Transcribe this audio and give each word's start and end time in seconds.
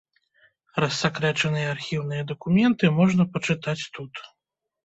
Рассакрэчаныя 0.83 1.67
архіўныя 1.75 2.23
дакументы 2.31 2.91
можна 3.01 3.23
пачытаць 3.37 3.81
тут. 3.99 4.13